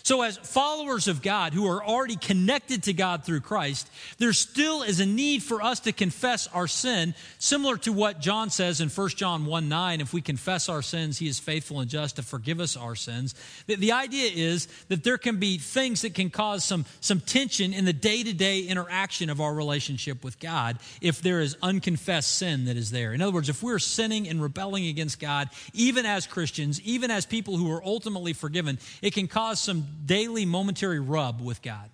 [0.02, 4.82] So, as followers of God who are already connected to God through Christ, there still
[4.84, 8.90] is a need for us to confess our sin, similar to what John says in
[8.90, 10.02] 1 John 1 9.
[10.02, 13.36] If we confess our sins, he is faithful and just to forgive us our sins.
[13.68, 17.74] The, the idea is that there can be things that can cause some, some tension
[17.74, 22.36] in the day to day interaction of our relationship with God if there is unconfessed
[22.36, 23.14] sin that is there.
[23.14, 27.26] In other words, if we're sinning and rebelling against God, even as Christians, even as
[27.26, 31.90] people who are ultimately forgiven, it can cause some daily momentary rub with God.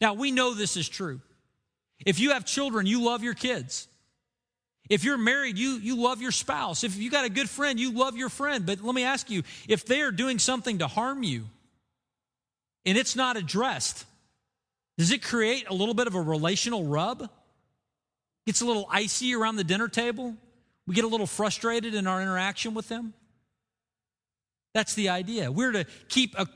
[0.00, 1.20] Now, we know this is true.
[2.04, 3.88] If you have children, you love your kids.
[4.90, 6.84] If you're married, you, you love your spouse.
[6.84, 8.66] If you got a good friend, you love your friend.
[8.66, 11.44] But let me ask you if they are doing something to harm you
[12.84, 14.04] and it's not addressed,
[14.98, 17.30] does it create a little bit of a relational rub?
[18.46, 20.34] Gets a little icy around the dinner table?
[20.86, 23.14] We get a little frustrated in our interaction with them?
[24.74, 25.50] That's the idea.
[25.50, 26.46] We're to keep a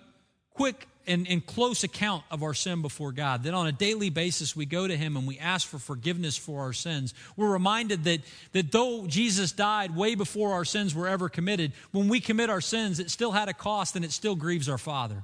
[0.59, 3.45] quick and, and, close account of our sin before God.
[3.45, 6.63] That on a daily basis we go to Him and we ask for forgiveness for
[6.63, 7.15] our sins.
[7.37, 8.21] We're reminded that,
[8.53, 12.61] that though Jesus died way before our sins were ever committed, when we commit our
[12.61, 15.23] sins, it still had a cost and it still grieves our Father.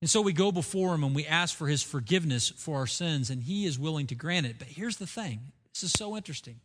[0.00, 3.30] And so we go before Him and we ask for His forgiveness for our sins,
[3.30, 4.56] and He is willing to grant it.
[4.58, 5.40] But here's the thing
[5.74, 6.60] this is so interesting.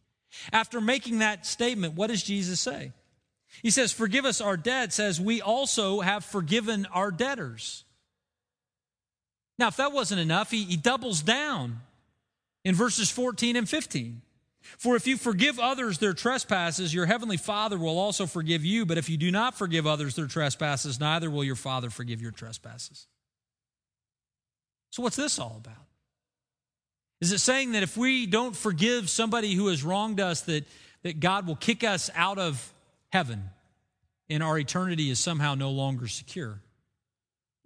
[0.54, 2.92] After making that statement, what does Jesus say?
[3.62, 7.84] He says, Forgive us our debts as we also have forgiven our debtors.
[9.60, 11.80] Now, if that wasn't enough, he, he doubles down
[12.64, 14.22] in verses 14 and 15.
[14.78, 18.86] For if you forgive others their trespasses, your heavenly Father will also forgive you.
[18.86, 22.32] But if you do not forgive others their trespasses, neither will your Father forgive your
[22.32, 23.08] trespasses.
[24.92, 25.86] So, what's this all about?
[27.20, 30.66] Is it saying that if we don't forgive somebody who has wronged us, that,
[31.04, 32.74] that God will kick us out of
[33.12, 33.50] heaven
[34.30, 36.62] and our eternity is somehow no longer secure.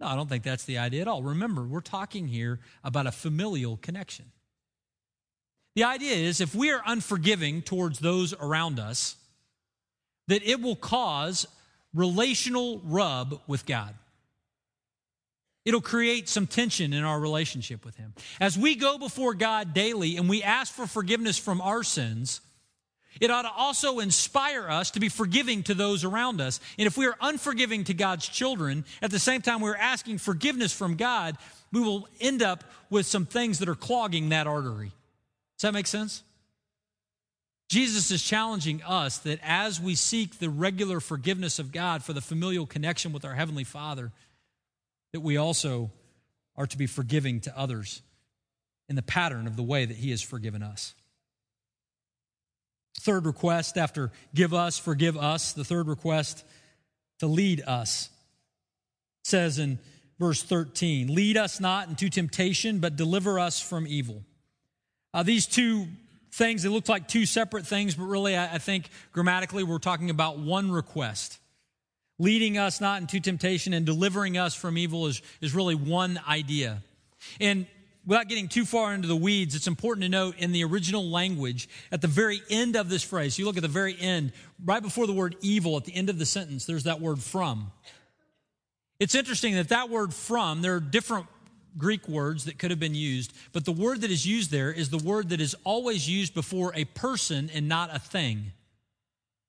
[0.00, 1.22] No, I don't think that's the idea at all.
[1.22, 4.26] Remember, we're talking here about a familial connection.
[5.74, 9.16] The idea is if we are unforgiving towards those around us,
[10.28, 11.46] that it will cause
[11.94, 13.94] relational rub with God.
[15.64, 18.14] It'll create some tension in our relationship with Him.
[18.40, 22.40] As we go before God daily and we ask for forgiveness from our sins,
[23.20, 26.60] it ought to also inspire us to be forgiving to those around us.
[26.78, 30.72] And if we are unforgiving to God's children, at the same time we're asking forgiveness
[30.72, 31.36] from God,
[31.72, 34.92] we will end up with some things that are clogging that artery.
[35.58, 36.22] Does that make sense?
[37.68, 42.20] Jesus is challenging us that as we seek the regular forgiveness of God for the
[42.20, 44.12] familial connection with our Heavenly Father,
[45.12, 45.90] that we also
[46.54, 48.02] are to be forgiving to others
[48.88, 50.94] in the pattern of the way that He has forgiven us.
[53.00, 56.44] Third request after give us, forgive us, the third request
[57.18, 58.10] to lead us
[59.24, 59.78] says in
[60.18, 64.22] verse 13, lead us not into temptation, but deliver us from evil.
[65.14, 65.86] Uh, these two
[66.32, 70.10] things, they look like two separate things, but really, I, I think grammatically, we're talking
[70.10, 71.38] about one request.
[72.18, 76.82] Leading us not into temptation and delivering us from evil is, is really one idea.
[77.40, 77.66] And
[78.06, 81.68] without getting too far into the weeds, it's important to note in the original language,
[81.90, 84.32] at the very end of this phrase, you look at the very end,
[84.64, 87.70] right before the word evil, at the end of the sentence, there's that word from.
[88.98, 91.26] It's interesting that that word from, there are different
[91.78, 94.90] Greek words that could have been used, but the word that is used there is
[94.90, 98.52] the word that is always used before a person and not a thing.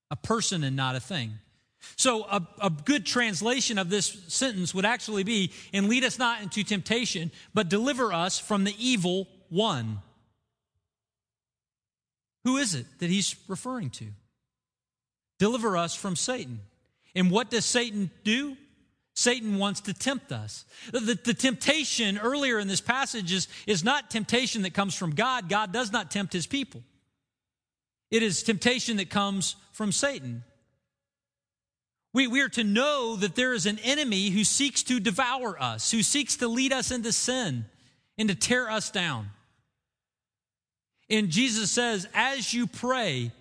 [0.09, 1.33] A person and not a thing.
[1.95, 6.41] So, a, a, good translation of this sentence would actually be, and lead us not
[6.41, 9.99] into temptation, but deliver us from the evil one.
[12.45, 14.05] Who is it that he's referring to?
[15.39, 16.59] Deliver us from Satan.
[17.15, 18.57] And what does Satan do?
[19.15, 20.65] Satan wants to tempt us.
[20.91, 25.49] The, the temptation earlier in this passage is, is not temptation that comes from God.
[25.49, 26.81] God does not tempt his people.
[28.09, 30.43] It is temptation that comes from Satan.
[32.13, 35.89] We, we are to know that there is an enemy who seeks to devour us,
[35.91, 37.65] who seeks to lead us into sin
[38.17, 39.29] and to tear us down.
[41.09, 43.31] And Jesus says, as you pray,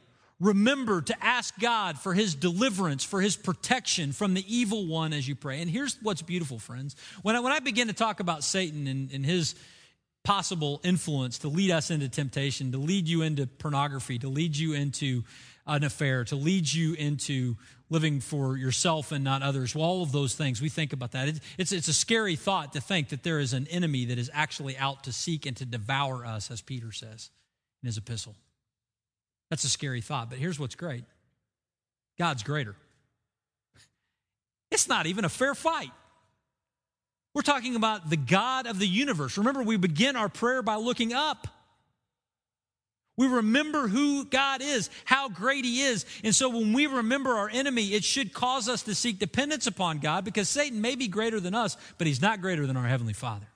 [0.41, 5.29] remember to ask God for his deliverance, for his protection from the evil one as
[5.29, 5.61] you pray.
[5.61, 6.97] And here's what's beautiful, friends.
[7.23, 9.55] When I, when I begin to talk about Satan and, and his
[10.25, 14.73] possible influence to lead us into temptation, to lead you into pornography, to lead you
[14.73, 15.25] into
[15.67, 17.57] an affair, to lead you into
[17.89, 19.75] living for yourself and not others.
[19.75, 21.41] Well, all of those things, we think about that.
[21.59, 24.77] It's, it's a scary thought to think that there is an enemy that is actually
[24.79, 27.31] out to seek and to devour us, as Peter says
[27.83, 28.35] in his epistle.
[29.51, 31.05] That's a scary thought, but here's what's great
[32.19, 32.75] God's greater.
[34.71, 35.91] It's not even a fair fight.
[37.35, 39.39] We're talking about the God of the universe.
[39.39, 41.47] Remember, we begin our prayer by looking up.
[43.17, 46.07] We remember who God is, how great He is.
[46.25, 49.99] And so when we remember our enemy, it should cause us to seek dependence upon
[49.99, 53.13] God because Satan may be greater than us, but he's not greater than our Heavenly
[53.13, 53.47] Father.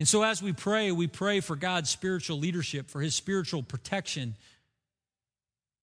[0.00, 4.34] And so as we pray, we pray for God's spiritual leadership, for His spiritual protection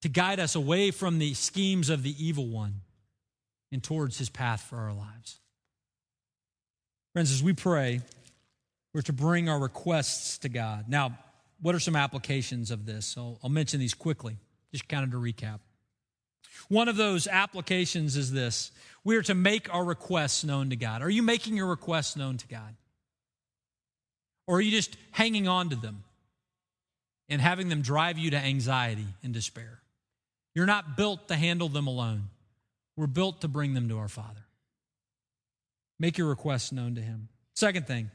[0.01, 2.81] to guide us away from the schemes of the evil one
[3.71, 5.37] and towards His path for our lives.
[7.13, 8.01] Friends, as we pray,
[8.93, 10.85] we're to bring our requests to God.
[10.87, 11.17] Now,
[11.61, 13.05] what are some applications of this?
[13.05, 14.37] So I'll mention these quickly,
[14.71, 15.59] just kind of to recap.
[16.69, 18.71] One of those applications is this
[19.03, 21.01] we are to make our requests known to God.
[21.01, 22.75] Are you making your requests known to God?
[24.47, 26.03] Or are you just hanging on to them
[27.29, 29.81] and having them drive you to anxiety and despair?
[30.55, 32.29] You're not built to handle them alone.
[32.95, 34.45] We're built to bring them to our Father.
[35.99, 37.27] Make your requests known to Him.
[37.53, 38.09] Second thing,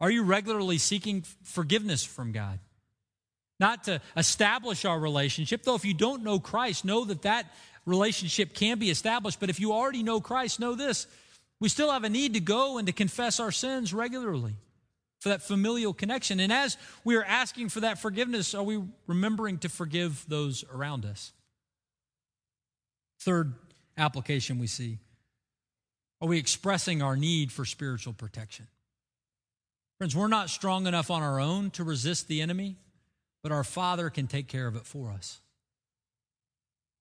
[0.00, 2.58] are you regularly seeking forgiveness from God?
[3.60, 7.52] Not to establish our relationship, though if you don't know Christ, know that that
[7.86, 9.40] relationship can be established.
[9.40, 11.06] But if you already know Christ, know this
[11.60, 14.54] we still have a need to go and to confess our sins regularly
[15.20, 16.38] for that familial connection.
[16.38, 21.04] And as we are asking for that forgiveness, are we remembering to forgive those around
[21.04, 21.32] us?
[23.20, 23.54] Third
[23.96, 24.98] application we see
[26.20, 28.66] are we expressing our need for spiritual protection?
[29.98, 32.76] Friends, we're not strong enough on our own to resist the enemy,
[33.42, 35.40] but our Father can take care of it for us.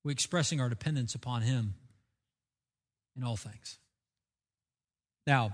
[0.03, 1.75] We're expressing our dependence upon Him
[3.15, 3.77] in all things.
[5.27, 5.53] Now,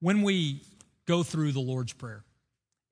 [0.00, 0.62] when we
[1.06, 2.22] go through the Lord's Prayer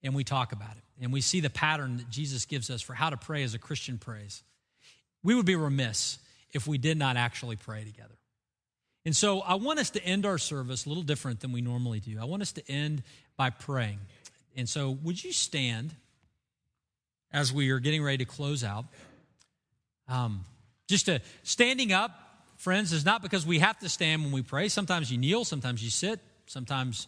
[0.03, 2.95] and we talk about it and we see the pattern that Jesus gives us for
[2.95, 4.43] how to pray as a Christian prays,
[5.23, 6.19] we would be remiss
[6.53, 8.15] if we did not actually pray together.
[9.07, 12.01] And so I want us to end our service a little different than we normally
[12.01, 12.19] do.
[12.21, 13.05] I want us to end
[13.37, 14.01] by praying.
[14.57, 15.95] And so, would you stand
[17.33, 18.85] as we are getting ready to close out?
[20.09, 20.45] Um,
[20.89, 22.11] just to standing up,
[22.57, 24.69] friends, is not because we have to stand when we pray.
[24.69, 27.07] Sometimes you kneel, sometimes you sit, sometimes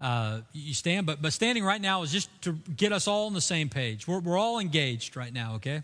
[0.00, 1.04] uh, you stand.
[1.04, 4.06] But, but standing right now is just to get us all on the same page.
[4.06, 5.82] We're, we're all engaged right now, okay?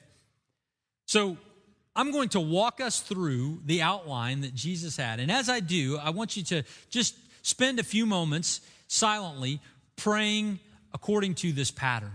[1.07, 1.39] So,
[1.97, 5.19] I'm going to walk us through the outline that Jesus had.
[5.19, 9.61] And as I do, I want you to just spend a few moments silently
[9.97, 10.61] praying
[10.93, 12.13] according to this pattern.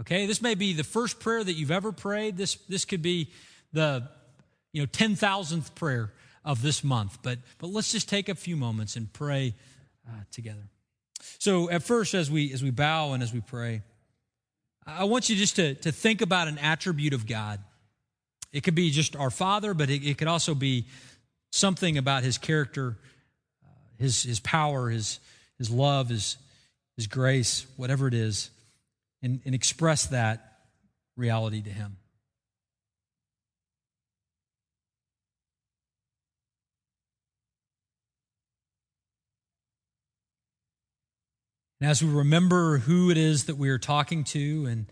[0.00, 0.26] Okay?
[0.26, 2.36] This may be the first prayer that you've ever prayed.
[2.36, 3.30] This, this could be
[3.72, 4.08] the
[4.72, 6.12] you know 10,000th prayer
[6.44, 7.18] of this month.
[7.22, 9.54] But, but let's just take a few moments and pray
[10.08, 10.68] uh, together.
[11.38, 13.82] So at first, as we, as we bow and as we pray,
[14.86, 17.58] I want you just to, to think about an attribute of God
[18.52, 20.86] it could be just our Father, but it, it could also be
[21.52, 22.96] something about His character,
[23.62, 23.68] uh,
[23.98, 25.20] His, his power, His,
[25.58, 26.36] his love, His,
[26.96, 28.50] his grace, whatever it is,
[29.22, 30.58] and, and express that
[31.16, 31.96] reality to Him.
[41.80, 44.86] And as we remember who it is that we are talking to and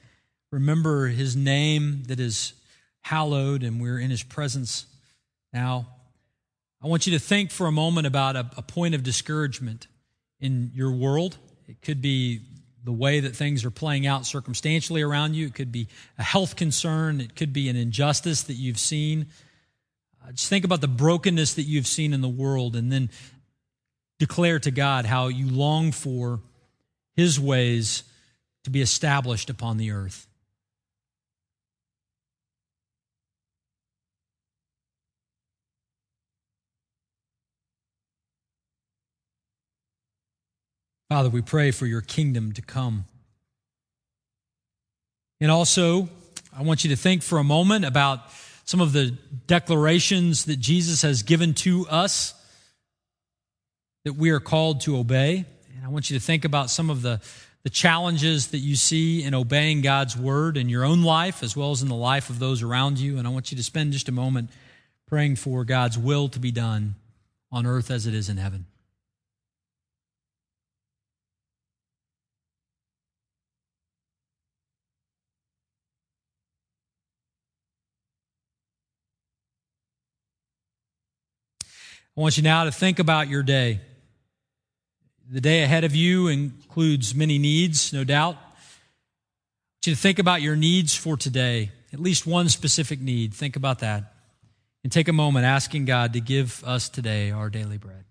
[0.53, 2.53] remember his name that is
[3.05, 4.87] hallowed and we're in his presence
[5.53, 5.87] now.
[6.83, 9.87] I want you to think for a moment about a, a point of discouragement
[10.41, 11.37] in your world.
[11.69, 12.41] It could be
[12.83, 15.47] the way that things are playing out circumstantially around you.
[15.47, 15.89] It could be
[16.19, 17.21] a health concern.
[17.21, 19.27] It could be an injustice that you've seen.
[20.23, 23.11] Uh, just think about the brokenness that you've seen in the world and then
[24.19, 26.41] declare to God how you long for
[27.17, 28.03] His ways
[28.65, 30.27] to be established upon the earth.
[41.15, 43.05] Father, we pray for your kingdom to come.
[45.41, 46.09] And also,
[46.53, 48.19] I want you to think for a moment about
[48.65, 52.35] some of the declarations that Jesus has given to us
[54.05, 55.45] that we are called to obey.
[55.77, 57.21] And I want you to think about some of the,
[57.63, 61.71] the challenges that you see in obeying God's word in your own life as well
[61.71, 63.19] as in the life of those around you.
[63.19, 64.51] And I want you to spend just a moment
[65.07, 66.97] praying for God's will to be done
[67.53, 68.67] on earth as it is in heaven.
[82.17, 83.81] I want you now to think about your day.
[85.29, 88.35] The day ahead of you includes many needs, no doubt.
[88.35, 93.35] I want you to think about your needs for today, at least one specific need.
[93.35, 94.13] Think about that.
[94.85, 98.05] And take a moment asking God to give us today our daily bread.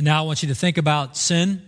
[0.00, 1.60] And now I want you to think about sin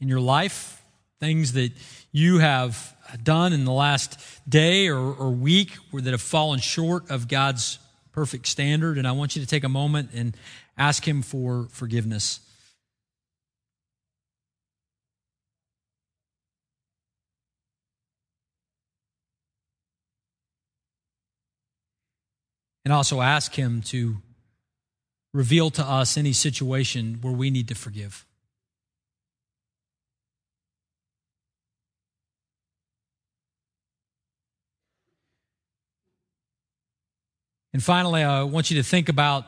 [0.00, 0.82] in your life,
[1.20, 1.70] things that
[2.10, 2.92] you have
[3.22, 4.18] done in the last
[4.48, 7.78] day or, or week that have fallen short of God's
[8.10, 8.98] perfect standard.
[8.98, 10.36] And I want you to take a moment and
[10.76, 12.40] ask Him for forgiveness.
[22.84, 24.16] And also ask Him to
[25.36, 28.24] reveal to us any situation where we need to forgive.
[37.74, 39.44] And finally, I want you to think about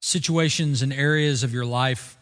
[0.00, 2.18] situations and areas of your life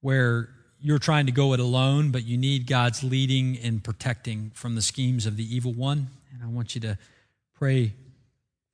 [0.00, 0.48] where
[0.80, 4.82] you're trying to go it alone, but you need God's leading and protecting from the
[4.82, 6.08] schemes of the evil one.
[6.32, 6.98] And I want you to
[7.54, 7.92] pray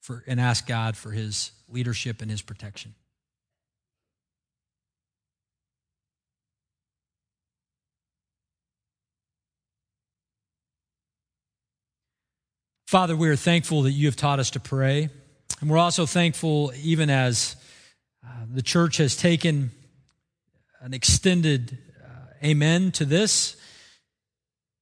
[0.01, 2.95] for and ask God for his leadership and his protection.
[12.89, 15.11] Father, we are thankful that you have taught us to pray.
[15.61, 17.55] And we're also thankful, even as
[18.25, 19.73] uh, the church has taken
[20.81, 23.59] an extended uh, amen to this,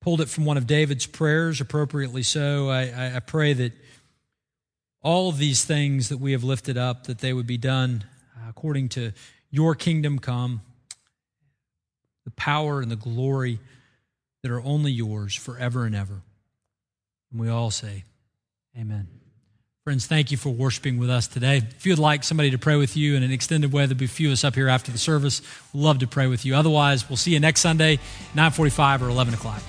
[0.01, 2.69] pulled it from one of David's prayers, appropriately so.
[2.69, 3.73] I, I pray that
[5.03, 8.05] all of these things that we have lifted up, that they would be done
[8.37, 9.15] uh, according to
[9.51, 10.61] your kingdom come,
[12.25, 13.59] the power and the glory
[14.45, 16.23] that are only yours forever and ever.
[17.37, 18.05] And we all say,
[18.79, 19.09] Amen.
[19.85, 21.59] Friends, thank you for worshiping with us today.
[21.59, 24.09] If you'd like somebody to pray with you in an extended way, there'll be a
[24.09, 25.43] few of us up here after the service.
[25.75, 26.57] We'd love to pray with you.
[26.57, 27.97] Otherwise, we'll see you next Sunday,
[28.35, 29.63] 945 or 11 o'clock.